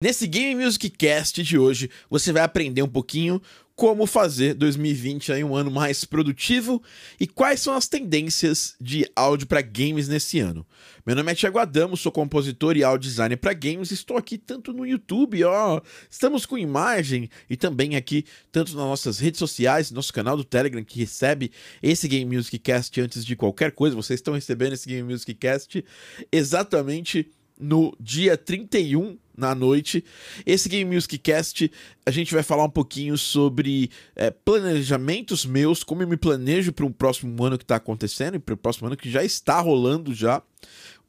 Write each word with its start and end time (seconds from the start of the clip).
Nesse 0.00 0.28
Game 0.28 0.64
Music 0.64 0.90
Cast 0.90 1.42
de 1.42 1.58
hoje, 1.58 1.90
você 2.08 2.32
vai 2.32 2.42
aprender 2.42 2.82
um 2.82 2.88
pouquinho 2.88 3.42
como 3.74 4.06
fazer 4.06 4.54
2020 4.54 5.32
aí 5.32 5.42
um 5.42 5.56
ano 5.56 5.72
mais 5.72 6.04
produtivo 6.04 6.80
e 7.18 7.26
quais 7.26 7.60
são 7.60 7.74
as 7.74 7.88
tendências 7.88 8.76
de 8.80 9.10
áudio 9.16 9.48
para 9.48 9.60
games 9.60 10.06
nesse 10.06 10.38
ano. 10.38 10.64
Meu 11.04 11.16
nome 11.16 11.32
é 11.32 11.34
Thiago 11.34 11.58
Adamo, 11.58 11.96
sou 11.96 12.12
compositor 12.12 12.76
e 12.76 12.84
áudio 12.84 13.10
designer 13.10 13.38
para 13.38 13.52
games. 13.52 13.90
Estou 13.90 14.16
aqui 14.16 14.38
tanto 14.38 14.72
no 14.72 14.86
YouTube, 14.86 15.42
ó, 15.42 15.80
estamos 16.08 16.46
com 16.46 16.56
imagem 16.56 17.28
e 17.50 17.56
também 17.56 17.96
aqui 17.96 18.24
tanto 18.52 18.76
nas 18.76 18.84
nossas 18.84 19.18
redes 19.18 19.40
sociais, 19.40 19.90
nosso 19.90 20.12
canal 20.12 20.36
do 20.36 20.44
Telegram 20.44 20.84
que 20.84 21.00
recebe 21.00 21.50
esse 21.82 22.06
Game 22.06 22.36
Music 22.36 22.56
Cast 22.60 23.00
antes 23.00 23.24
de 23.24 23.34
qualquer 23.34 23.72
coisa. 23.72 23.96
Vocês 23.96 24.20
estão 24.20 24.34
recebendo 24.34 24.74
esse 24.74 24.88
Game 24.88 25.10
Music 25.10 25.34
Cast 25.34 25.84
exatamente 26.30 27.28
no 27.58 27.92
dia 27.98 28.36
31 28.36 29.18
na 29.38 29.54
noite. 29.54 30.04
Esse 30.44 30.68
Game 30.68 30.94
Music 30.94 31.16
Cast 31.18 31.70
a 32.04 32.10
gente 32.10 32.34
vai 32.34 32.42
falar 32.42 32.64
um 32.64 32.70
pouquinho 32.70 33.16
sobre 33.16 33.90
é, 34.16 34.30
planejamentos 34.30 35.46
meus, 35.46 35.82
como 35.84 36.02
eu 36.02 36.08
me 36.08 36.16
planejo 36.16 36.72
para 36.72 36.84
o 36.84 36.90
próximo 36.90 37.42
ano 37.44 37.56
que 37.56 37.64
está 37.64 37.76
acontecendo 37.76 38.34
e 38.34 38.38
para 38.38 38.54
o 38.54 38.58
próximo 38.58 38.88
ano 38.88 38.96
que 38.96 39.10
já 39.10 39.22
está 39.22 39.60
rolando 39.60 40.12
já 40.14 40.42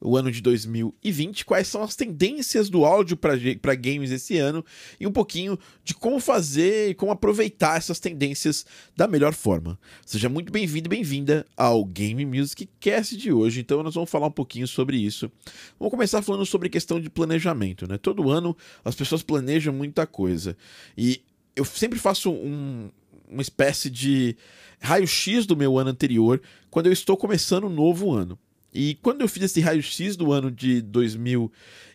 o 0.00 0.16
ano 0.16 0.32
de 0.32 0.40
2020, 0.40 1.44
quais 1.44 1.68
são 1.68 1.82
as 1.82 1.94
tendências 1.94 2.70
do 2.70 2.84
áudio 2.84 3.16
para 3.16 3.74
games 3.74 4.10
esse 4.10 4.38
ano 4.38 4.64
e 4.98 5.06
um 5.06 5.12
pouquinho 5.12 5.58
de 5.84 5.92
como 5.92 6.18
fazer 6.18 6.90
e 6.90 6.94
como 6.94 7.12
aproveitar 7.12 7.76
essas 7.76 8.00
tendências 8.00 8.64
da 8.96 9.06
melhor 9.06 9.34
forma. 9.34 9.78
Seja 10.06 10.28
muito 10.28 10.50
bem-vindo 10.50 10.88
e 10.88 10.88
bem-vinda 10.88 11.46
ao 11.56 11.84
Game 11.84 12.24
Music 12.24 12.68
Cast 12.80 13.16
de 13.16 13.30
hoje. 13.30 13.60
Então 13.60 13.82
nós 13.82 13.94
vamos 13.94 14.08
falar 14.08 14.28
um 14.28 14.32
pouquinho 14.32 14.66
sobre 14.66 14.96
isso. 14.96 15.30
Vamos 15.78 15.90
começar 15.90 16.22
falando 16.22 16.46
sobre 16.46 16.70
questão 16.70 16.98
de 16.98 17.10
planejamento, 17.10 17.86
né? 17.86 17.98
Todo 17.98 18.30
ano 18.30 18.56
as 18.82 18.94
pessoas 18.94 19.22
planejam 19.22 19.74
muita 19.74 20.06
coisa 20.06 20.56
e 20.96 21.22
eu 21.54 21.64
sempre 21.64 21.98
faço 21.98 22.30
um, 22.30 22.90
uma 23.28 23.42
espécie 23.42 23.90
de 23.90 24.34
raio-x 24.80 25.44
do 25.44 25.56
meu 25.56 25.78
ano 25.78 25.90
anterior 25.90 26.40
quando 26.70 26.86
eu 26.86 26.92
estou 26.92 27.16
começando 27.16 27.64
um 27.64 27.70
novo 27.70 28.12
ano. 28.12 28.38
E 28.72 28.96
quando 29.02 29.22
eu 29.22 29.28
fiz 29.28 29.44
esse 29.44 29.60
raio-x 29.60 30.16
do 30.16 30.32
ano 30.32 30.50
de 30.50 30.80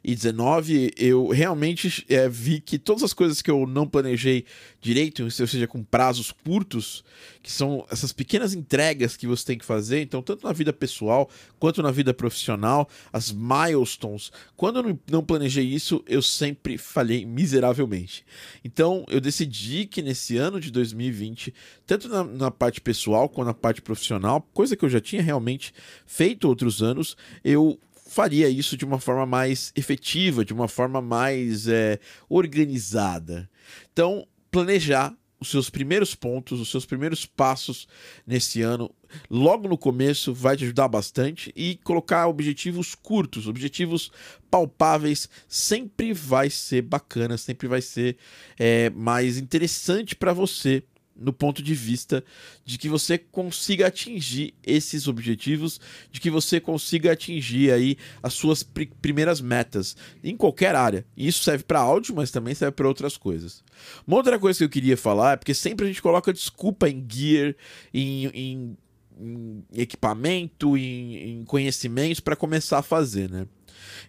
2019, 0.05 0.93
eu 0.97 1.27
realmente 1.29 2.05
é, 2.09 2.27
vi 2.27 2.59
que 2.59 2.77
todas 2.77 3.01
as 3.01 3.13
coisas 3.13 3.41
que 3.41 3.49
eu 3.49 3.65
não 3.65 3.87
planejei 3.87 4.45
direito, 4.81 5.23
ou 5.23 5.31
seja, 5.31 5.65
com 5.65 5.83
prazos 5.83 6.31
curtos, 6.31 7.03
que 7.41 7.51
são 7.51 7.85
essas 7.89 8.11
pequenas 8.11 8.53
entregas 8.53 9.15
que 9.15 9.25
você 9.25 9.45
tem 9.45 9.57
que 9.57 9.65
fazer, 9.65 10.01
então, 10.01 10.21
tanto 10.21 10.45
na 10.45 10.53
vida 10.53 10.73
pessoal 10.73 11.29
quanto 11.57 11.81
na 11.81 11.91
vida 11.91 12.13
profissional, 12.13 12.87
as 13.11 13.31
milestones, 13.31 14.31
quando 14.55 14.79
eu 14.79 14.99
não 15.09 15.23
planejei 15.23 15.65
isso, 15.65 16.03
eu 16.07 16.21
sempre 16.21 16.77
falhei 16.77 17.25
miseravelmente. 17.25 18.25
Então, 18.63 19.05
eu 19.07 19.21
decidi 19.21 19.85
que 19.85 20.01
nesse 20.01 20.37
ano 20.37 20.59
de 20.59 20.69
2020, 20.71 21.53
tanto 21.87 22.09
na, 22.09 22.23
na 22.23 22.51
parte 22.51 22.81
pessoal 22.81 23.29
quanto 23.29 23.47
na 23.47 23.53
parte 23.53 23.81
profissional, 23.81 24.41
coisa 24.53 24.75
que 24.75 24.83
eu 24.83 24.89
já 24.89 24.99
tinha 24.99 25.21
realmente 25.21 25.73
feito 26.05 26.47
outro 26.47 26.65
outros 26.65 26.81
anos, 26.81 27.15
eu 27.43 27.79
faria 28.16 28.47
isso 28.47 28.77
de 28.77 28.85
uma 28.85 28.97
forma 28.97 29.25
mais 29.25 29.73
efetiva, 29.75 30.45
de 30.45 30.53
uma 30.53 30.69
forma 30.69 31.02
mais 31.02 31.67
é, 31.67 31.99
organizada. 32.30 33.49
Então, 33.91 34.25
planejar 34.49 35.13
os 35.38 35.49
seus 35.49 35.69
primeiros 35.69 36.16
pontos, 36.16 36.61
os 36.61 36.72
seus 36.72 36.85
primeiros 36.85 37.25
passos 37.25 37.85
nesse 38.25 38.61
ano, 38.61 38.89
logo 39.30 39.67
no 39.67 39.77
começo, 39.77 40.33
vai 40.33 40.55
te 40.55 40.63
ajudar 40.63 40.88
bastante. 40.88 41.52
E 41.57 41.75
colocar 41.83 42.27
objetivos 42.27 42.95
curtos, 42.95 43.49
objetivos 43.49 44.09
palpáveis, 44.50 45.27
sempre 45.45 46.13
vai 46.13 46.50
ser 46.50 46.83
bacana, 46.83 47.38
sempre 47.38 47.67
vai 47.67 47.81
ser 47.81 48.16
é, 48.57 48.89
mais 48.91 49.38
interessante 49.38 50.16
para 50.16 50.31
você 50.31 50.85
no 51.16 51.31
ponto 51.31 51.63
de 51.63 51.73
vista 51.73 52.23
de 52.66 52.77
que 52.77 52.89
você 52.89 53.17
consiga 53.17 53.88
atingir 53.88 54.53
esses 54.66 55.07
objetivos, 55.07 55.79
de 56.12 56.19
que 56.19 56.29
você 56.29 56.59
consiga 56.59 57.12
atingir 57.13 57.72
aí 57.72 57.97
as 58.22 58.34
suas 58.34 58.63
pr 58.63 58.85
primeiras 59.01 59.39
metas 59.39 59.95
em 60.23 60.35
qualquer 60.35 60.75
área. 60.75 61.06
E 61.16 61.28
isso 61.28 61.44
serve 61.44 61.63
para 61.63 61.79
áudio, 61.79 62.16
mas 62.16 62.31
também 62.31 62.53
serve 62.53 62.73
para 62.73 62.88
outras 62.88 63.16
coisas. 63.16 63.63
Uma 64.06 64.17
outra 64.17 64.38
coisa 64.38 64.57
que 64.57 64.66
eu 64.66 64.69
queria 64.69 64.97
falar 64.97 65.34
é 65.34 65.38
porque 65.38 65.53
sempre 65.53 65.85
a 65.85 65.88
gente 65.88 66.01
coloca 66.01 66.34
desculpa 66.34 66.89
em 66.89 67.06
gear, 67.07 67.56
em, 67.94 68.25
em, 68.28 68.78
em 69.19 69.63
equipamento, 69.73 70.78
em, 70.78 71.39
em 71.39 71.45
conhecimentos 71.45 72.19
para 72.19 72.35
começar 72.35 72.79
a 72.79 72.84
fazer, 72.84 73.29
né? 73.29 73.47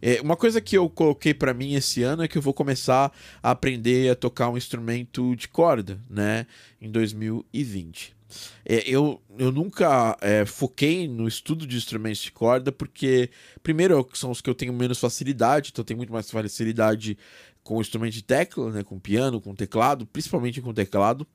É, 0.00 0.20
uma 0.20 0.36
coisa 0.36 0.60
que 0.60 0.76
eu 0.76 0.88
coloquei 0.88 1.34
para 1.34 1.54
mim 1.54 1.74
esse 1.74 2.02
ano 2.02 2.22
é 2.22 2.28
que 2.28 2.38
eu 2.38 2.42
vou 2.42 2.54
começar 2.54 3.12
a 3.42 3.50
aprender 3.50 4.10
a 4.10 4.14
tocar 4.14 4.48
um 4.48 4.56
instrumento 4.56 5.34
de 5.36 5.48
corda, 5.48 6.00
né? 6.08 6.46
Em 6.80 6.90
2020. 6.90 8.16
É, 8.64 8.88
eu, 8.88 9.20
eu 9.38 9.52
nunca 9.52 10.16
é, 10.20 10.44
foquei 10.44 11.08
no 11.08 11.28
estudo 11.28 11.66
de 11.66 11.76
instrumentos 11.76 12.20
de 12.20 12.32
corda, 12.32 12.72
porque, 12.72 13.30
primeiro, 13.62 14.06
são 14.14 14.30
os 14.30 14.40
que 14.40 14.50
eu 14.50 14.54
tenho 14.54 14.72
menos 14.72 14.98
facilidade, 14.98 15.70
então 15.72 15.82
eu 15.82 15.86
tenho 15.86 15.98
muito 15.98 16.12
mais 16.12 16.30
facilidade 16.30 17.16
com 17.62 17.78
o 17.78 17.80
instrumento 17.80 18.12
de 18.12 18.22
tecla, 18.22 18.70
né, 18.70 18.82
com 18.82 18.98
piano, 18.98 19.40
com 19.40 19.54
teclado, 19.54 20.06
principalmente 20.06 20.60
com 20.60 20.72
teclado, 20.72 21.26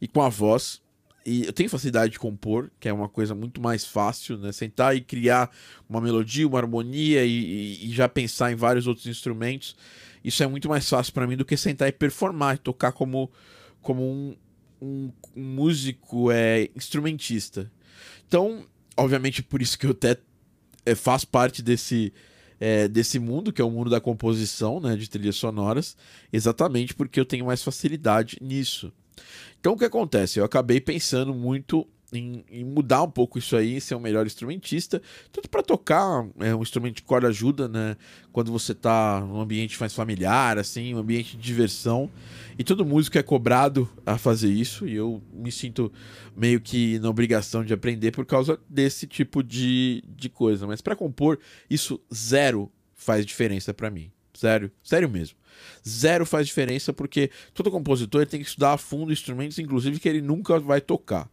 e 0.00 0.08
com 0.08 0.22
a 0.22 0.28
voz. 0.28 0.80
E 1.24 1.44
eu 1.44 1.52
tenho 1.52 1.68
facilidade 1.68 2.12
de 2.12 2.18
compor, 2.18 2.70
que 2.80 2.88
é 2.88 2.92
uma 2.92 3.08
coisa 3.08 3.34
muito 3.34 3.60
mais 3.60 3.84
fácil, 3.84 4.38
né? 4.38 4.52
Sentar 4.52 4.96
e 4.96 5.00
criar 5.00 5.50
uma 5.88 6.00
melodia, 6.00 6.46
uma 6.46 6.58
harmonia 6.58 7.24
e, 7.24 7.86
e 7.86 7.92
já 7.92 8.08
pensar 8.08 8.50
em 8.52 8.54
vários 8.54 8.86
outros 8.86 9.06
instrumentos. 9.06 9.76
Isso 10.24 10.42
é 10.42 10.46
muito 10.46 10.68
mais 10.68 10.88
fácil 10.88 11.12
para 11.12 11.26
mim 11.26 11.36
do 11.36 11.44
que 11.44 11.56
sentar 11.56 11.88
e 11.88 11.92
performar, 11.92 12.56
e 12.56 12.58
tocar 12.58 12.92
como, 12.92 13.30
como 13.82 14.02
um, 14.02 14.36
um, 14.80 15.12
um 15.36 15.42
músico 15.42 16.30
é, 16.30 16.70
instrumentista. 16.74 17.70
Então, 18.26 18.64
obviamente, 18.96 19.42
por 19.42 19.60
isso 19.60 19.78
que 19.78 19.86
eu 19.86 19.90
até 19.90 20.16
é, 20.86 20.94
faço 20.94 21.26
parte 21.26 21.62
desse, 21.62 22.12
é, 22.58 22.88
desse 22.88 23.18
mundo, 23.18 23.52
que 23.52 23.60
é 23.60 23.64
o 23.64 23.70
mundo 23.70 23.90
da 23.90 24.00
composição, 24.00 24.80
né, 24.80 24.96
de 24.96 25.08
trilhas 25.08 25.36
sonoras, 25.36 25.96
exatamente 26.32 26.94
porque 26.94 27.18
eu 27.18 27.24
tenho 27.24 27.46
mais 27.46 27.62
facilidade 27.62 28.36
nisso. 28.40 28.92
Então 29.58 29.74
o 29.74 29.76
que 29.76 29.84
acontece? 29.84 30.38
Eu 30.38 30.44
acabei 30.44 30.80
pensando 30.80 31.34
muito 31.34 31.86
em, 32.12 32.44
em, 32.50 32.64
mudar 32.64 33.02
um 33.02 33.10
pouco 33.10 33.38
isso 33.38 33.56
aí, 33.56 33.80
ser 33.80 33.94
um 33.94 34.00
melhor 34.00 34.26
instrumentista, 34.26 35.00
tanto 35.32 35.48
para 35.48 35.62
tocar 35.62 36.26
é, 36.38 36.54
um 36.54 36.62
instrumento 36.62 36.96
de 36.96 37.02
corda 37.02 37.28
ajuda, 37.28 37.68
né? 37.68 37.96
Quando 38.32 38.50
você 38.50 38.72
está 38.72 39.20
num 39.20 39.40
ambiente 39.40 39.78
mais 39.78 39.94
familiar, 39.94 40.58
assim, 40.58 40.94
um 40.94 40.98
ambiente 40.98 41.36
de 41.36 41.42
diversão, 41.42 42.10
e 42.58 42.64
todo 42.64 42.84
músico 42.84 43.18
é 43.18 43.22
cobrado 43.22 43.88
a 44.04 44.18
fazer 44.18 44.50
isso, 44.50 44.86
e 44.86 44.94
eu 44.94 45.22
me 45.32 45.52
sinto 45.52 45.92
meio 46.36 46.60
que 46.60 46.98
na 46.98 47.08
obrigação 47.08 47.64
de 47.64 47.72
aprender 47.72 48.10
por 48.10 48.26
causa 48.26 48.58
desse 48.68 49.06
tipo 49.06 49.42
de, 49.42 50.02
de 50.08 50.28
coisa. 50.28 50.66
Mas 50.66 50.80
para 50.80 50.96
compor, 50.96 51.38
isso 51.68 52.00
zero 52.12 52.70
faz 52.94 53.24
diferença 53.24 53.72
para 53.72 53.90
mim. 53.90 54.10
Sério, 54.40 54.70
sério 54.82 55.06
mesmo. 55.06 55.36
Zero 55.86 56.24
faz 56.24 56.46
diferença 56.46 56.94
porque 56.94 57.30
todo 57.52 57.70
compositor 57.70 58.24
tem 58.26 58.40
que 58.40 58.48
estudar 58.48 58.72
a 58.72 58.78
fundo 58.78 59.12
instrumentos, 59.12 59.58
inclusive 59.58 60.00
que 60.00 60.08
ele 60.08 60.22
nunca 60.22 60.58
vai 60.58 60.80
tocar. 60.80 61.28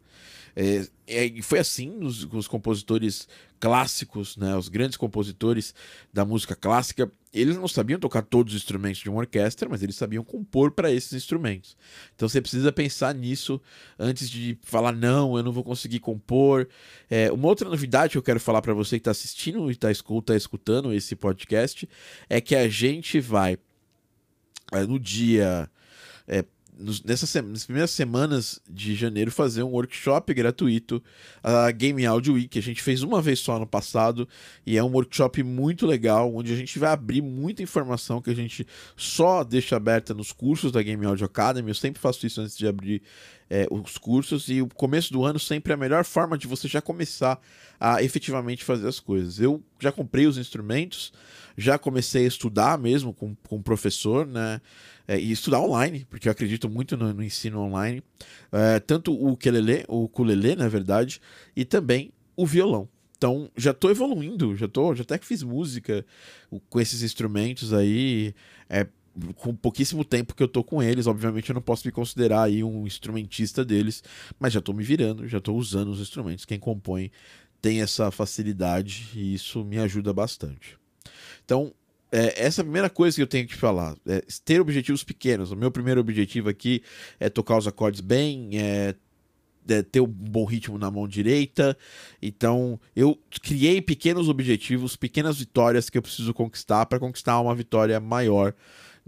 É, 0.59 0.87
é, 1.05 1.41
foi 1.43 1.59
assim 1.59 1.87
nos, 1.87 2.23
os 2.23 2.47
compositores 2.47 3.27
clássicos, 3.59 4.35
né, 4.37 4.55
os 4.55 4.69
grandes 4.69 4.97
compositores 4.97 5.71
da 6.11 6.25
música 6.25 6.55
clássica, 6.55 7.11
eles 7.31 7.55
não 7.55 7.67
sabiam 7.67 7.99
tocar 7.99 8.23
todos 8.23 8.55
os 8.55 8.59
instrumentos 8.59 9.01
de 9.01 9.07
uma 9.07 9.19
orquestra, 9.19 9.69
mas 9.69 9.83
eles 9.83 9.95
sabiam 9.95 10.23
compor 10.23 10.71
para 10.71 10.91
esses 10.91 11.13
instrumentos. 11.13 11.77
Então 12.15 12.27
você 12.27 12.41
precisa 12.41 12.71
pensar 12.71 13.13
nisso 13.13 13.61
antes 13.99 14.27
de 14.27 14.57
falar 14.63 14.93
não, 14.93 15.37
eu 15.37 15.43
não 15.43 15.51
vou 15.51 15.63
conseguir 15.63 15.99
compor. 15.99 16.67
É, 17.07 17.31
uma 17.31 17.47
outra 17.47 17.69
novidade 17.69 18.13
que 18.13 18.17
eu 18.17 18.23
quero 18.23 18.39
falar 18.39 18.63
para 18.63 18.73
você 18.73 18.97
que 18.97 19.01
está 19.01 19.11
assistindo 19.11 19.69
e 19.69 19.73
está 19.73 19.89
tá 20.25 20.35
escutando 20.35 20.91
esse 20.91 21.15
podcast 21.15 21.87
é 22.27 22.41
que 22.41 22.55
a 22.55 22.67
gente 22.67 23.19
vai 23.19 23.59
é, 24.71 24.83
no 24.87 24.99
dia. 24.99 25.69
É, 26.27 26.43
nessas, 27.03 27.33
nas 27.45 27.65
primeiras 27.65 27.91
semanas 27.91 28.61
de 28.69 28.95
janeiro, 28.95 29.31
fazer 29.31 29.63
um 29.63 29.69
workshop 29.69 30.33
gratuito, 30.33 31.01
a 31.43 31.71
Game 31.71 32.05
Audio 32.05 32.33
Week. 32.33 32.57
A 32.57 32.61
gente 32.61 32.81
fez 32.81 33.01
uma 33.03 33.21
vez 33.21 33.39
só 33.39 33.57
no 33.57 33.65
passado 33.65 34.27
e 34.65 34.77
é 34.77 34.83
um 34.83 34.91
workshop 34.91 35.41
muito 35.43 35.85
legal, 35.85 36.33
onde 36.33 36.53
a 36.53 36.55
gente 36.55 36.77
vai 36.77 36.91
abrir 36.91 37.21
muita 37.21 37.63
informação 37.63 38.21
que 38.21 38.29
a 38.29 38.35
gente 38.35 38.65
só 38.95 39.43
deixa 39.43 39.75
aberta 39.75 40.13
nos 40.13 40.31
cursos 40.31 40.71
da 40.71 40.81
Game 40.81 41.05
Audio 41.05 41.25
Academy. 41.25 41.69
Eu 41.69 41.75
sempre 41.75 42.01
faço 42.01 42.25
isso 42.25 42.41
antes 42.41 42.57
de 42.57 42.67
abrir 42.67 43.01
é, 43.49 43.67
os 43.69 43.97
cursos 43.97 44.49
e 44.49 44.61
o 44.61 44.67
começo 44.67 45.11
do 45.11 45.23
ano 45.23 45.39
sempre 45.39 45.71
é 45.71 45.75
a 45.75 45.77
melhor 45.77 46.03
forma 46.03 46.37
de 46.37 46.47
você 46.47 46.67
já 46.67 46.81
começar 46.81 47.39
a 47.79 48.01
efetivamente 48.03 48.63
fazer 48.63 48.87
as 48.87 48.99
coisas. 48.99 49.39
Eu 49.39 49.63
já 49.79 49.91
comprei 49.91 50.25
os 50.25 50.37
instrumentos 50.37 51.11
já 51.57 51.77
comecei 51.79 52.25
a 52.25 52.27
estudar 52.27 52.77
mesmo 52.77 53.11
com, 53.11 53.35
com 53.47 53.55
o 53.55 53.63
professor, 53.63 54.27
né? 54.27 54.61
É, 55.07 55.19
e 55.19 55.31
estudar 55.31 55.61
online, 55.61 56.05
porque 56.09 56.27
eu 56.27 56.31
acredito 56.31 56.69
muito 56.69 56.95
no, 56.95 57.13
no 57.13 57.23
ensino 57.23 57.59
online. 57.61 58.03
É, 58.51 58.79
tanto 58.79 59.11
o 59.11 59.31
ukulele, 59.31 59.83
o 59.87 60.03
ukulele, 60.03 60.55
na 60.55 60.67
verdade, 60.67 61.19
e 61.55 61.65
também 61.65 62.11
o 62.35 62.45
violão. 62.45 62.87
Então, 63.17 63.49
já 63.57 63.71
estou 63.71 63.89
evoluindo, 63.89 64.55
já 64.55 64.67
tô, 64.67 64.93
já 64.93 65.01
até 65.01 65.17
que 65.17 65.25
fiz 65.25 65.41
música 65.41 66.05
com 66.69 66.79
esses 66.79 67.01
instrumentos 67.01 67.73
aí. 67.73 68.35
É, 68.69 68.85
com 69.35 69.55
pouquíssimo 69.55 70.03
tempo 70.03 70.35
que 70.35 70.43
eu 70.43 70.47
tô 70.47 70.63
com 70.63 70.81
eles, 70.81 71.07
obviamente 71.07 71.49
eu 71.49 71.55
não 71.55 71.61
posso 71.61 71.87
me 71.87 71.91
considerar 71.91 72.43
aí 72.43 72.63
um 72.63 72.85
instrumentista 72.85 73.63
deles, 73.65 74.03
mas 74.39 74.53
já 74.53 74.61
tô 74.61 74.73
me 74.73 74.83
virando, 74.83 75.27
já 75.27 75.39
tô 75.39 75.53
usando 75.53 75.89
os 75.89 75.99
instrumentos. 75.99 76.45
Quem 76.45 76.59
compõe 76.59 77.11
tem 77.61 77.81
essa 77.81 78.11
facilidade 78.11 79.09
e 79.15 79.33
isso 79.33 79.63
me 79.63 79.77
ajuda 79.79 80.13
bastante. 80.13 80.77
Então, 81.43 81.73
é, 82.11 82.45
essa 82.45 82.61
é 82.61 82.63
a 82.63 82.65
primeira 82.65 82.89
coisa 82.89 83.15
que 83.15 83.21
eu 83.21 83.27
tenho 83.27 83.47
que 83.47 83.53
te 83.53 83.59
falar. 83.59 83.95
É 84.05 84.23
ter 84.45 84.61
objetivos 84.61 85.03
pequenos. 85.03 85.51
O 85.51 85.55
meu 85.55 85.71
primeiro 85.71 85.99
objetivo 85.99 86.49
aqui 86.49 86.81
é 87.19 87.29
tocar 87.29 87.57
os 87.57 87.67
acordes 87.67 88.01
bem, 88.01 88.49
é, 88.53 88.95
é 89.67 89.81
ter 89.81 89.99
um 89.99 90.07
bom 90.07 90.45
ritmo 90.45 90.77
na 90.77 90.89
mão 90.89 91.07
direita. 91.07 91.77
Então, 92.21 92.79
eu 92.95 93.19
criei 93.41 93.81
pequenos 93.81 94.29
objetivos, 94.29 94.95
pequenas 94.95 95.39
vitórias 95.39 95.89
que 95.89 95.97
eu 95.97 96.01
preciso 96.01 96.33
conquistar 96.33 96.85
para 96.85 96.99
conquistar 96.99 97.39
uma 97.41 97.55
vitória 97.55 97.99
maior 97.99 98.53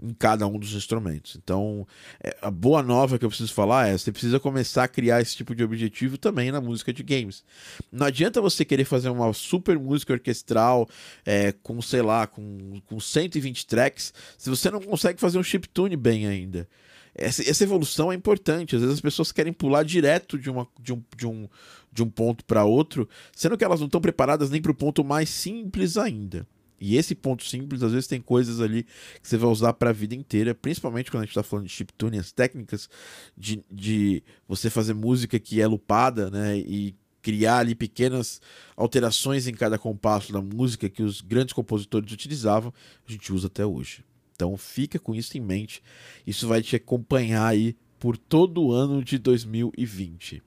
em 0.02 0.14
cada 0.14 0.46
um 0.46 0.58
dos 0.58 0.72
instrumentos. 0.74 1.36
Então, 1.36 1.86
é, 2.22 2.36
a 2.40 2.50
boa 2.50 2.82
nova 2.82 3.18
que 3.18 3.24
eu 3.24 3.28
preciso 3.28 3.52
falar 3.52 3.88
é: 3.88 3.96
você 3.96 4.10
precisa 4.10 4.40
começar 4.40 4.84
a 4.84 4.88
criar 4.88 5.20
esse 5.20 5.36
tipo 5.36 5.54
de 5.54 5.62
objetivo 5.62 6.16
também 6.16 6.50
na 6.50 6.60
música 6.60 6.92
de 6.92 7.02
games. 7.02 7.44
Não 7.92 8.06
adianta 8.06 8.40
você 8.40 8.64
querer 8.64 8.84
fazer 8.84 9.10
uma 9.10 9.32
super 9.32 9.78
música 9.78 10.12
orquestral 10.12 10.88
é, 11.24 11.52
com, 11.52 11.80
sei 11.82 12.02
lá, 12.02 12.26
com, 12.26 12.80
com 12.86 12.98
120 12.98 13.66
tracks, 13.66 14.14
se 14.38 14.48
você 14.48 14.70
não 14.70 14.80
consegue 14.80 15.20
fazer 15.20 15.38
um 15.38 15.42
chiptune 15.42 15.96
bem 15.96 16.26
ainda. 16.26 16.66
Essa, 17.14 17.48
essa 17.48 17.64
evolução 17.64 18.10
é 18.10 18.14
importante. 18.14 18.76
Às 18.76 18.82
vezes 18.82 18.94
as 18.94 19.00
pessoas 19.00 19.32
querem 19.32 19.52
pular 19.52 19.82
direto 19.82 20.38
de, 20.38 20.48
uma, 20.48 20.66
de, 20.80 20.92
um, 20.92 21.02
de, 21.16 21.26
um, 21.26 21.48
de 21.92 22.02
um 22.02 22.08
ponto 22.08 22.44
para 22.44 22.64
outro, 22.64 23.08
sendo 23.34 23.58
que 23.58 23.64
elas 23.64 23.80
não 23.80 23.86
estão 23.86 24.00
preparadas 24.00 24.48
nem 24.50 24.62
para 24.62 24.72
o 24.72 24.74
ponto 24.74 25.04
mais 25.04 25.28
simples 25.28 25.96
ainda. 25.96 26.46
E 26.80 26.96
esse 26.96 27.14
ponto 27.14 27.44
simples, 27.44 27.82
às 27.82 27.92
vezes, 27.92 28.06
tem 28.06 28.20
coisas 28.20 28.60
ali 28.60 28.84
que 29.22 29.28
você 29.28 29.36
vai 29.36 29.50
usar 29.50 29.74
para 29.74 29.90
a 29.90 29.92
vida 29.92 30.14
inteira, 30.14 30.54
principalmente 30.54 31.10
quando 31.10 31.22
a 31.22 31.26
gente 31.26 31.32
está 31.32 31.42
falando 31.42 31.66
de 31.66 31.72
chiptune, 31.72 32.18
as 32.18 32.32
técnicas 32.32 32.88
de, 33.36 33.62
de 33.70 34.22
você 34.48 34.70
fazer 34.70 34.94
música 34.94 35.38
que 35.38 35.60
é 35.60 35.66
lupada, 35.66 36.30
né? 36.30 36.56
E 36.56 36.94
criar 37.22 37.58
ali 37.58 37.74
pequenas 37.74 38.40
alterações 38.74 39.46
em 39.46 39.52
cada 39.52 39.78
compasso 39.78 40.32
da 40.32 40.40
música 40.40 40.88
que 40.88 41.02
os 41.02 41.20
grandes 41.20 41.52
compositores 41.52 42.10
utilizavam, 42.10 42.72
a 43.06 43.12
gente 43.12 43.30
usa 43.32 43.48
até 43.48 43.64
hoje. 43.64 44.02
Então 44.34 44.56
fica 44.56 44.98
com 44.98 45.14
isso 45.14 45.36
em 45.36 45.40
mente. 45.40 45.82
Isso 46.26 46.48
vai 46.48 46.62
te 46.62 46.76
acompanhar 46.76 47.46
aí 47.46 47.76
por 47.98 48.16
todo 48.16 48.62
o 48.62 48.72
ano 48.72 49.04
de 49.04 49.18
2020. 49.18 50.42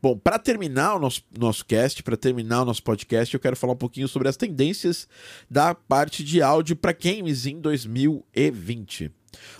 Bom, 0.00 0.16
para 0.16 0.38
terminar 0.38 0.96
o 0.96 0.98
nosso, 0.98 1.22
nosso 1.36 1.64
cast, 1.64 2.02
para 2.02 2.16
terminar 2.16 2.62
o 2.62 2.64
nosso 2.64 2.82
podcast, 2.82 3.32
eu 3.32 3.40
quero 3.40 3.56
falar 3.56 3.72
um 3.72 3.76
pouquinho 3.76 4.08
sobre 4.08 4.28
as 4.28 4.36
tendências 4.36 5.08
da 5.50 5.74
parte 5.74 6.22
de 6.22 6.42
áudio 6.42 6.76
para 6.76 6.92
games 6.92 7.46
em 7.46 7.60
2020. 7.60 9.10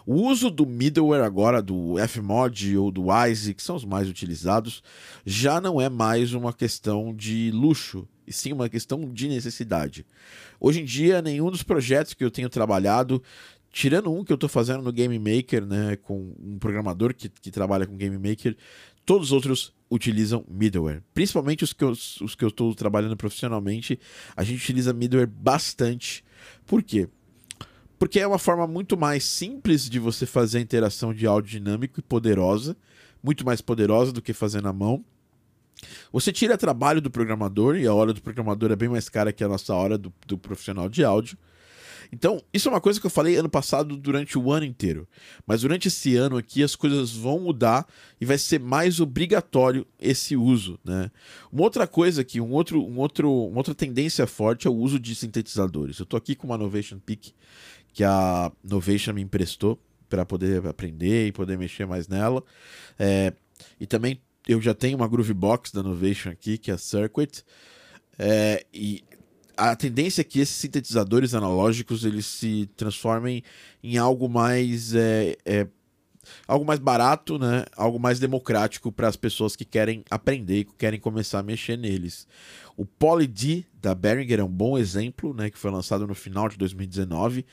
O 0.07 0.15
uso 0.15 0.51
do 0.51 0.67
middleware 0.67 1.25
agora, 1.25 1.61
do 1.61 1.95
Fmod 2.09 2.77
ou 2.77 2.91
do 2.91 3.09
Wise, 3.11 3.55
que 3.55 3.63
são 3.63 3.77
os 3.77 3.85
mais 3.85 4.09
utilizados, 4.09 4.83
já 5.25 5.61
não 5.61 5.81
é 5.81 5.89
mais 5.89 6.33
uma 6.33 6.53
questão 6.53 7.15
de 7.15 7.51
luxo, 7.51 8.09
e 8.27 8.33
sim 8.33 8.53
uma 8.53 8.69
questão 8.69 9.13
de 9.13 9.29
necessidade. 9.29 10.07
Hoje 10.59 10.81
em 10.81 10.85
dia, 10.85 11.21
nenhum 11.21 11.51
dos 11.51 11.63
projetos 11.63 12.15
que 12.15 12.25
eu 12.25 12.31
tenho 12.31 12.49
trabalhado 12.49 13.23
tirando 13.77 14.11
um 14.11 14.25
que 14.25 14.33
eu 14.33 14.37
estou 14.37 14.49
fazendo 14.49 14.83
no 14.83 14.91
Game 14.91 15.19
Maker, 15.19 15.67
né, 15.67 15.97
com 15.97 16.35
um 16.43 16.59
programador 16.59 17.15
que, 17.15 17.29
que 17.29 17.51
trabalha 17.51 17.87
com 17.87 17.95
Game 17.95 18.17
Maker, 18.17 18.57
todos 19.07 19.29
os 19.29 19.33
outros 19.33 19.73
utilizam 19.89 20.45
middleware. 20.49 21.01
Principalmente 21.15 21.63
os 21.65 21.73
que 21.73 21.85
eu, 21.85 21.91
os 21.91 22.35
que 22.35 22.45
eu 22.45 22.49
estou 22.49 22.75
trabalhando 22.75 23.17
profissionalmente, 23.17 23.99
a 24.37 24.43
gente 24.43 24.61
utiliza 24.61 24.93
middleware 24.93 25.31
bastante. 25.31 26.25
Por 26.67 26.83
quê? 26.83 27.09
Porque 27.99 28.21
é 28.21 28.27
uma 28.27 28.39
forma 28.39 28.67
muito 28.67 28.97
mais 28.97 29.25
simples 29.25 29.89
de 29.89 29.99
você 29.99 30.27
fazer 30.27 30.59
a 30.59 30.61
interação 30.61 31.15
de 31.15 31.27
áudio 31.27 31.53
dinâmico 31.53 32.01
e 32.01 32.03
poderosa, 32.03 32.77
muito 33.23 33.47
mais 33.47 33.61
poderosa 33.61 34.13
do 34.13 34.21
que 34.21 34.33
fazer 34.33 34.61
na 34.61 34.73
mão. 34.73 35.05
Você 36.13 36.33
tira 36.33 36.59
trabalho 36.59 37.01
do 37.01 37.11
programador, 37.11 37.77
e 37.77 37.87
a 37.87 37.95
hora 37.95 38.13
do 38.13 38.21
programador 38.21 38.73
é 38.73 38.77
bem 38.77 38.89
mais 38.89 39.09
cara 39.09 39.33
que 39.33 39.45
a 39.45 39.49
nossa 39.49 39.75
hora 39.75 39.97
do, 39.97 40.13
do 40.27 40.37
profissional 40.37 40.89
de 40.89 41.05
áudio. 41.05 41.39
Então, 42.13 42.43
isso 42.53 42.69
é 42.69 42.73
uma 42.73 42.81
coisa 42.81 43.01
que 43.01 43.07
eu 43.07 43.11
falei 43.11 43.37
ano 43.37 43.49
passado 43.49 43.97
durante 43.97 44.39
o 44.39 44.53
ano 44.53 44.65
inteiro. 44.65 45.09
Mas 45.47 45.63
durante 45.63 45.89
esse 45.89 46.17
ano 46.17 46.37
aqui 46.37 46.63
as 46.63 46.77
coisas 46.77 47.13
vão 47.13 47.41
mudar 47.41 47.87
e 48.21 48.25
vai 48.25 48.39
ser 48.39 48.61
mais 48.61 49.01
obrigatório 49.01 49.87
esse 49.99 50.37
uso, 50.37 50.79
né? 50.85 51.11
Uma 51.53 51.63
outra 51.63 51.87
coisa 51.87 52.23
aqui, 52.23 52.41
um 52.41 52.53
outro, 52.53 52.83
um 52.83 52.99
outro, 52.99 53.31
uma 53.31 53.59
outra 53.59 53.75
tendência 53.75 54.27
forte 54.27 54.67
é 54.67 54.71
o 54.71 54.75
uso 54.75 54.99
de 54.99 55.15
sintetizadores. 55.15 55.99
Eu 55.99 56.05
estou 56.05 56.19
aqui 56.19 56.35
com 56.35 56.47
uma 56.47 56.59
Novation 56.59 56.99
Peak 56.99 57.35
que 57.93 58.05
a 58.05 58.53
Novation 58.63 59.15
me 59.15 59.23
emprestou 59.23 59.81
para 60.09 60.25
poder 60.25 60.67
aprender 60.67 61.27
e 61.27 61.33
poder 61.33 61.57
mexer 61.57 61.87
mais 61.87 62.07
nela. 62.07 62.45
É, 62.99 63.33
e 63.81 63.87
também 63.87 64.21
eu 64.47 64.61
já 64.61 64.75
tenho 64.75 64.97
uma 64.97 65.09
Groovebox 65.09 65.73
da 65.73 65.83
Novation 65.83 66.31
aqui, 66.31 66.59
que 66.59 66.71
é 66.71 66.75
a 66.75 66.79
Circuit. 66.79 67.43
É, 68.19 68.65
e 68.73 69.03
a 69.57 69.75
tendência 69.75 70.21
é 70.21 70.25
que 70.25 70.41
esses 70.41 70.57
sintetizadores 70.57 71.35
analógicos 71.35 72.05
eles 72.05 72.27
se 72.27 72.69
transformem 72.77 73.43
em 73.83 73.97
algo 73.97 74.29
mais 74.29 74.95
é, 74.95 75.37
é 75.45 75.67
algo 76.47 76.65
mais 76.65 76.79
barato, 76.79 77.39
né? 77.39 77.65
Algo 77.77 77.99
mais 77.99 78.19
democrático 78.19 78.91
para 78.91 79.09
as 79.09 79.17
pessoas 79.17 79.57
que 79.57 79.65
querem 79.65 80.05
aprender 80.11 80.61
e 80.61 80.65
que 80.65 80.75
querem 80.75 81.01
começar 81.01 81.39
a 81.39 81.43
mexer 81.43 81.77
neles. 81.77 82.27
O 82.77 82.85
Poly 82.85 83.27
D 83.27 83.65
da 83.81 83.95
Behringer 83.95 84.41
é 84.41 84.45
um 84.45 84.49
bom 84.49 84.77
exemplo, 84.77 85.33
né? 85.33 85.51
Que 85.51 85.59
foi 85.59 85.71
lançado 85.71 86.07
no 86.07 86.15
final 86.15 86.49
de 86.49 86.57
2019, 86.57 87.47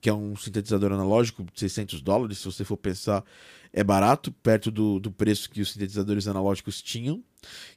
que 0.00 0.08
é 0.08 0.14
um 0.14 0.36
sintetizador 0.36 0.92
analógico 0.92 1.44
de 1.52 1.60
600 1.60 2.00
dólares. 2.00 2.38
Se 2.38 2.44
você 2.44 2.64
for 2.64 2.76
pensar, 2.76 3.24
é 3.72 3.82
barato, 3.82 4.32
perto 4.32 4.70
do, 4.70 4.98
do 4.98 5.10
preço 5.10 5.50
que 5.50 5.60
os 5.60 5.72
sintetizadores 5.72 6.26
analógicos 6.26 6.80
tinham. 6.80 7.22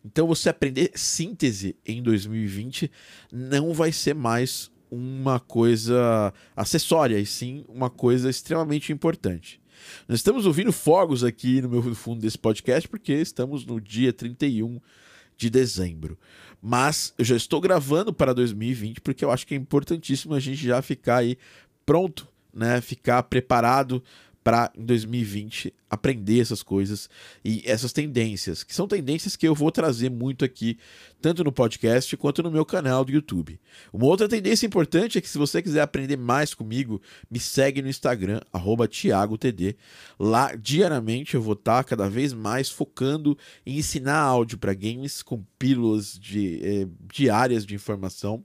Então, 0.03 0.27
você 0.27 0.49
aprender 0.49 0.91
síntese 0.95 1.75
em 1.85 2.01
2020 2.01 2.91
não 3.31 3.73
vai 3.73 3.91
ser 3.91 4.15
mais 4.15 4.71
uma 4.89 5.39
coisa 5.39 6.33
acessória, 6.55 7.17
e 7.17 7.25
sim 7.25 7.63
uma 7.69 7.89
coisa 7.89 8.29
extremamente 8.29 8.91
importante. 8.91 9.61
Nós 10.07 10.19
estamos 10.19 10.45
ouvindo 10.45 10.71
fogos 10.71 11.23
aqui 11.23 11.61
no 11.61 11.69
meu 11.69 11.95
fundo 11.95 12.21
desse 12.21 12.37
podcast 12.37 12.87
porque 12.87 13.13
estamos 13.13 13.65
no 13.65 13.79
dia 13.79 14.11
31 14.11 14.79
de 15.37 15.49
dezembro. 15.49 16.19
Mas 16.61 17.13
eu 17.17 17.25
já 17.25 17.35
estou 17.35 17.59
gravando 17.59 18.13
para 18.13 18.33
2020 18.33 19.01
porque 19.01 19.25
eu 19.25 19.31
acho 19.31 19.47
que 19.47 19.55
é 19.55 19.57
importantíssimo 19.57 20.35
a 20.35 20.39
gente 20.39 20.63
já 20.63 20.81
ficar 20.81 21.17
aí 21.17 21.37
pronto, 21.85 22.27
né? 22.53 22.81
Ficar 22.81 23.23
preparado 23.23 24.03
para 24.43 24.71
em 24.75 24.83
2020 24.83 25.73
aprender 25.89 26.39
essas 26.39 26.63
coisas 26.63 27.09
e 27.43 27.61
essas 27.65 27.91
tendências, 27.91 28.63
que 28.63 28.73
são 28.73 28.87
tendências 28.87 29.35
que 29.35 29.47
eu 29.47 29.53
vou 29.53 29.69
trazer 29.71 30.09
muito 30.09 30.45
aqui, 30.45 30.77
tanto 31.21 31.43
no 31.43 31.51
podcast 31.51 32.15
quanto 32.15 32.41
no 32.41 32.49
meu 32.49 32.65
canal 32.65 33.03
do 33.03 33.11
YouTube. 33.11 33.59
Uma 33.91 34.05
outra 34.05 34.27
tendência 34.27 34.65
importante 34.65 35.17
é 35.17 35.21
que 35.21 35.27
se 35.27 35.37
você 35.37 35.61
quiser 35.61 35.81
aprender 35.81 36.17
mais 36.17 36.53
comigo, 36.53 37.01
me 37.29 37.39
segue 37.39 37.81
no 37.81 37.89
Instagram 37.89 38.39
@thiagotd. 38.89 39.75
Lá 40.17 40.55
diariamente 40.55 41.35
eu 41.35 41.41
vou 41.41 41.53
estar 41.53 41.83
cada 41.83 42.09
vez 42.09 42.31
mais 42.31 42.69
focando 42.69 43.37
em 43.65 43.77
ensinar 43.77 44.17
áudio 44.17 44.57
para 44.57 44.73
games 44.73 45.21
com 45.21 45.43
pílulas 45.59 46.17
de, 46.17 46.61
eh, 46.63 46.87
diárias 47.13 47.65
de 47.65 47.75
informação. 47.75 48.43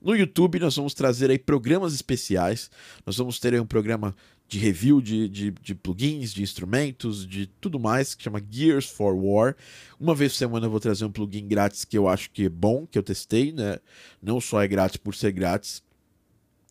No 0.00 0.14
YouTube 0.14 0.58
nós 0.58 0.76
vamos 0.76 0.94
trazer 0.94 1.30
aí 1.30 1.38
programas 1.38 1.94
especiais. 1.94 2.70
Nós 3.04 3.16
vamos 3.16 3.38
ter 3.38 3.54
aí 3.54 3.60
um 3.60 3.66
programa 3.66 4.14
de 4.48 4.58
review 4.58 5.00
de, 5.00 5.28
de, 5.28 5.50
de, 5.50 5.74
plugins, 5.74 6.32
de 6.32 6.42
instrumentos, 6.42 7.26
de 7.26 7.46
tudo 7.60 7.80
mais, 7.80 8.14
que 8.14 8.22
chama 8.22 8.42
Gears 8.48 8.86
for 8.86 9.14
War. 9.14 9.56
Uma 9.98 10.14
vez 10.14 10.32
por 10.32 10.38
semana 10.38 10.66
eu 10.66 10.70
vou 10.70 10.80
trazer 10.80 11.04
um 11.04 11.10
plugin 11.10 11.48
grátis 11.48 11.84
que 11.84 11.98
eu 11.98 12.08
acho 12.08 12.30
que 12.30 12.44
é 12.44 12.48
bom, 12.48 12.86
que 12.86 12.98
eu 12.98 13.02
testei, 13.02 13.52
né? 13.52 13.78
Não 14.22 14.40
só 14.40 14.62
é 14.62 14.68
grátis 14.68 14.96
por 14.96 15.14
ser 15.14 15.32
grátis 15.32 15.82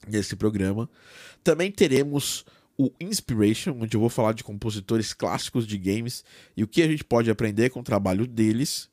nesse 0.08 0.36
programa. 0.36 0.90
Também 1.44 1.72
teremos 1.72 2.46
o 2.78 2.92
Inspiration, 3.00 3.78
onde 3.82 3.96
eu 3.96 4.02
vou 4.02 4.10
falar 4.10 4.34
de 4.34 4.44
compositores 4.44 5.14
clássicos 5.14 5.66
de 5.66 5.78
games 5.78 6.24
e 6.56 6.64
o 6.64 6.68
que 6.68 6.82
a 6.82 6.88
gente 6.88 7.04
pode 7.04 7.30
aprender 7.30 7.70
com 7.70 7.80
o 7.80 7.84
trabalho 7.84 8.28
deles. 8.28 8.90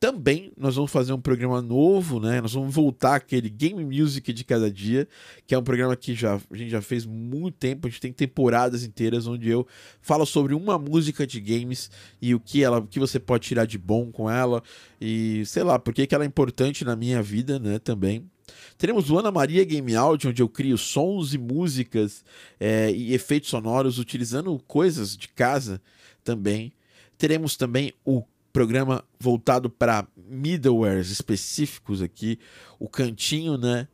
Também 0.00 0.52
nós 0.56 0.76
vamos 0.76 0.92
fazer 0.92 1.12
um 1.12 1.20
programa 1.20 1.60
novo, 1.60 2.20
né? 2.20 2.40
Nós 2.40 2.52
vamos 2.52 2.72
voltar 2.72 3.16
aquele 3.16 3.50
Game 3.50 3.84
Music 3.84 4.32
de 4.32 4.44
cada 4.44 4.70
dia, 4.70 5.08
que 5.44 5.54
é 5.54 5.58
um 5.58 5.62
programa 5.62 5.96
que 5.96 6.14
já, 6.14 6.40
a 6.50 6.56
gente 6.56 6.70
já 6.70 6.80
fez 6.80 7.04
muito 7.04 7.56
tempo, 7.56 7.88
a 7.88 7.90
gente 7.90 8.00
tem 8.00 8.12
temporadas 8.12 8.84
inteiras 8.84 9.26
onde 9.26 9.48
eu 9.48 9.66
falo 10.00 10.24
sobre 10.24 10.54
uma 10.54 10.78
música 10.78 11.26
de 11.26 11.40
games 11.40 11.90
e 12.22 12.32
o 12.32 12.38
que 12.38 12.62
ela, 12.62 12.78
o 12.78 12.86
que 12.86 13.00
você 13.00 13.18
pode 13.18 13.48
tirar 13.48 13.66
de 13.66 13.76
bom 13.76 14.12
com 14.12 14.30
ela 14.30 14.62
e 15.00 15.44
sei 15.46 15.64
lá, 15.64 15.80
por 15.80 15.92
que 15.92 16.06
ela 16.14 16.22
é 16.22 16.26
importante 16.26 16.84
na 16.84 16.94
minha 16.94 17.20
vida, 17.20 17.58
né, 17.58 17.80
também. 17.80 18.24
Teremos 18.78 19.10
o 19.10 19.18
Ana 19.18 19.32
Maria 19.32 19.64
Game 19.64 19.94
Audio, 19.96 20.30
onde 20.30 20.40
eu 20.40 20.48
crio 20.48 20.78
sons 20.78 21.34
e 21.34 21.38
músicas 21.38 22.24
é, 22.60 22.90
e 22.92 23.12
efeitos 23.12 23.50
sonoros 23.50 23.98
utilizando 23.98 24.56
coisas 24.66 25.16
de 25.16 25.28
casa 25.28 25.82
também. 26.22 26.72
Teremos 27.18 27.56
também 27.56 27.92
o 28.04 28.22
programa 28.58 29.04
voltado 29.20 29.70
para 29.70 30.04
middlewares 30.16 31.10
específicos 31.10 32.02
aqui, 32.02 32.40
o 32.76 32.88
cantinho, 32.88 33.56
né? 33.56 33.86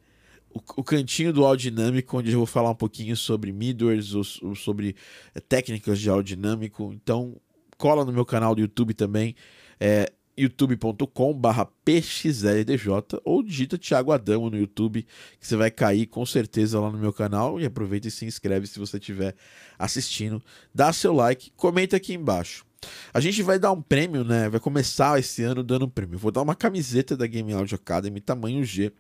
o, 0.54 0.60
o 0.76 0.82
cantinho 0.82 1.34
do 1.34 1.44
áudio 1.44 1.70
dinâmico, 1.70 2.16
onde 2.16 2.32
eu 2.32 2.38
vou 2.38 2.46
falar 2.46 2.70
um 2.70 2.74
pouquinho 2.74 3.14
sobre 3.14 3.52
middlewares 3.52 4.14
ou, 4.14 4.22
ou 4.40 4.54
sobre 4.54 4.96
é, 5.34 5.40
técnicas 5.40 6.00
de 6.00 6.08
áudio 6.08 6.34
dinâmico. 6.34 6.94
Então, 6.94 7.36
cola 7.76 8.06
no 8.06 8.12
meu 8.12 8.24
canal 8.24 8.54
do 8.54 8.62
YouTube 8.62 8.94
também, 8.94 9.36
é 9.78 10.10
youtube.com/barra 10.34 11.66
pxldj 11.84 12.88
ou 13.22 13.42
digita 13.42 13.76
Thiago 13.76 14.12
Adamo 14.12 14.48
no 14.48 14.56
YouTube, 14.56 15.06
que 15.38 15.46
você 15.46 15.56
vai 15.56 15.70
cair 15.70 16.06
com 16.06 16.24
certeza 16.24 16.80
lá 16.80 16.90
no 16.90 16.96
meu 16.96 17.12
canal. 17.12 17.60
E 17.60 17.66
aproveita 17.66 18.08
e 18.08 18.10
se 18.10 18.24
inscreve 18.24 18.66
se 18.66 18.78
você 18.78 18.96
estiver 18.96 19.34
assistindo. 19.78 20.42
Dá 20.74 20.90
seu 20.90 21.12
like, 21.12 21.52
comenta 21.54 21.98
aqui 21.98 22.14
embaixo. 22.14 22.64
A 23.12 23.20
gente 23.20 23.42
vai 23.42 23.58
dar 23.58 23.72
um 23.72 23.80
prêmio, 23.80 24.24
né? 24.24 24.48
Vai 24.48 24.60
começar 24.60 25.18
esse 25.18 25.42
ano 25.42 25.62
dando 25.62 25.86
um 25.86 25.88
prêmio. 25.88 26.18
Vou 26.18 26.32
dar 26.32 26.42
uma 26.42 26.54
camiseta 26.54 27.16
da 27.16 27.26
Game 27.26 27.52
Audio 27.52 27.76
Academy 27.76 28.20
tamanho 28.20 28.64
G 28.64 28.92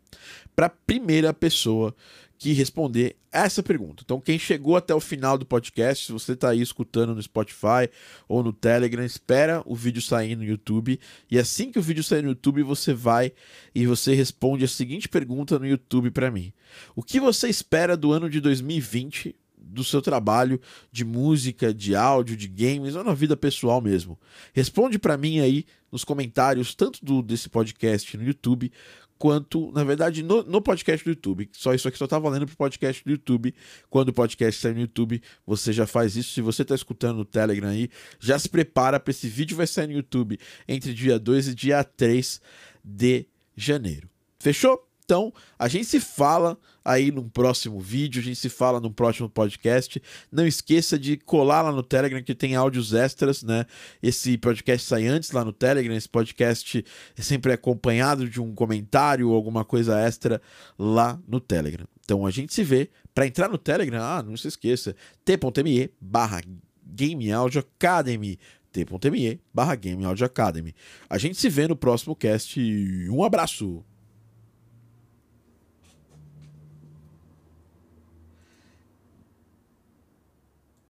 para 0.54 0.68
primeira 0.68 1.32
pessoa 1.32 1.94
que 2.38 2.52
responder 2.52 3.16
essa 3.32 3.62
pergunta. 3.62 4.02
Então, 4.04 4.20
quem 4.20 4.38
chegou 4.38 4.76
até 4.76 4.94
o 4.94 5.00
final 5.00 5.38
do 5.38 5.46
podcast, 5.46 6.06
se 6.06 6.12
você 6.12 6.32
está 6.32 6.50
aí 6.50 6.60
escutando 6.60 7.14
no 7.14 7.22
Spotify 7.22 7.88
ou 8.28 8.42
no 8.42 8.52
Telegram, 8.52 9.04
espera 9.04 9.62
o 9.64 9.74
vídeo 9.74 10.02
sair 10.02 10.36
no 10.36 10.44
YouTube. 10.44 11.00
E 11.30 11.38
assim 11.38 11.72
que 11.72 11.78
o 11.78 11.82
vídeo 11.82 12.04
sair 12.04 12.22
no 12.22 12.28
YouTube, 12.28 12.62
você 12.62 12.92
vai 12.92 13.32
e 13.74 13.86
você 13.86 14.14
responde 14.14 14.64
a 14.64 14.68
seguinte 14.68 15.08
pergunta 15.08 15.58
no 15.58 15.66
YouTube 15.66 16.10
para 16.10 16.30
mim: 16.30 16.52
O 16.94 17.02
que 17.02 17.18
você 17.18 17.48
espera 17.48 17.96
do 17.96 18.12
ano 18.12 18.28
de 18.28 18.40
2020 18.40 19.34
do 19.74 19.84
seu 19.84 20.00
trabalho 20.00 20.60
de 20.90 21.04
música, 21.04 21.74
de 21.74 21.94
áudio, 21.94 22.36
de 22.36 22.48
games 22.48 22.94
ou 22.94 23.04
na 23.04 23.12
vida 23.12 23.36
pessoal 23.36 23.80
mesmo. 23.80 24.18
Responde 24.52 24.98
para 24.98 25.16
mim 25.16 25.40
aí 25.40 25.66
nos 25.90 26.04
comentários, 26.04 26.74
tanto 26.74 27.04
do 27.04 27.22
desse 27.22 27.48
podcast 27.48 28.16
no 28.16 28.24
YouTube, 28.24 28.72
quanto, 29.18 29.72
na 29.72 29.84
verdade, 29.84 30.22
no, 30.22 30.42
no 30.42 30.60
podcast 30.60 31.04
do 31.04 31.10
YouTube. 31.10 31.48
Só 31.52 31.72
isso 31.72 31.88
aqui 31.88 31.96
só 31.96 32.06
tá 32.06 32.18
valendo 32.18 32.46
pro 32.46 32.56
podcast 32.56 33.02
do 33.04 33.10
YouTube. 33.10 33.54
Quando 33.88 34.08
o 34.08 34.12
podcast 34.12 34.60
sair 34.60 34.74
no 34.74 34.80
YouTube, 34.80 35.22
você 35.46 35.72
já 35.72 35.86
faz 35.86 36.16
isso. 36.16 36.32
Se 36.32 36.40
você 36.40 36.64
tá 36.64 36.74
escutando 36.74 37.18
no 37.18 37.24
Telegram 37.24 37.68
aí, 37.68 37.88
já 38.20 38.38
se 38.38 38.48
prepara 38.48 38.98
para 39.00 39.10
esse 39.10 39.28
vídeo 39.28 39.56
vai 39.56 39.66
sair 39.66 39.86
no 39.86 39.94
YouTube 39.94 40.38
entre 40.68 40.92
dia 40.92 41.18
2 41.18 41.48
e 41.48 41.54
dia 41.54 41.82
3 41.84 42.40
de 42.84 43.26
janeiro. 43.56 44.08
Fechou? 44.38 44.83
Então, 45.04 45.32
a 45.58 45.68
gente 45.68 45.84
se 45.84 46.00
fala 46.00 46.58
aí 46.82 47.12
num 47.12 47.28
próximo 47.28 47.78
vídeo, 47.78 48.20
a 48.20 48.24
gente 48.24 48.36
se 48.36 48.48
fala 48.48 48.80
num 48.80 48.90
próximo 48.90 49.28
podcast. 49.28 50.02
Não 50.32 50.46
esqueça 50.46 50.98
de 50.98 51.18
colar 51.18 51.60
lá 51.60 51.70
no 51.70 51.82
Telegram 51.82 52.22
que 52.22 52.34
tem 52.34 52.56
áudios 52.56 52.94
extras, 52.94 53.42
né? 53.42 53.66
Esse 54.02 54.38
podcast 54.38 54.86
sai 54.86 55.06
antes 55.06 55.30
lá 55.30 55.44
no 55.44 55.52
Telegram, 55.52 55.94
esse 55.94 56.08
podcast 56.08 56.84
é 57.16 57.22
sempre 57.22 57.52
acompanhado 57.52 58.28
de 58.28 58.40
um 58.40 58.54
comentário 58.54 59.28
ou 59.28 59.36
alguma 59.36 59.62
coisa 59.62 59.98
extra 60.00 60.40
lá 60.78 61.20
no 61.28 61.38
Telegram. 61.38 61.86
Então 62.02 62.26
a 62.26 62.30
gente 62.30 62.54
se 62.54 62.62
vê. 62.62 62.90
Para 63.14 63.28
entrar 63.28 63.48
no 63.48 63.56
Telegram, 63.56 64.02
ah, 64.02 64.22
não 64.22 64.36
se 64.36 64.48
esqueça, 64.48 64.96
t.me 65.24 65.90
barra 66.00 66.40
Game 66.84 67.30
Audio 67.30 67.60
Academy 67.60 68.38
t.me 68.72 69.40
barra 69.52 69.76
Game 69.76 70.04
Audio 70.04 70.26
Academy. 70.26 70.74
A 71.08 71.16
gente 71.16 71.38
se 71.38 71.48
vê 71.48 71.68
no 71.68 71.76
próximo 71.76 72.16
cast. 72.16 72.60
Um 73.08 73.22
abraço! 73.22 73.84